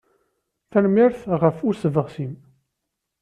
Tanemmirt 0.71 1.21
ɣef 1.41 1.57
usebɣes-im. 1.69 2.33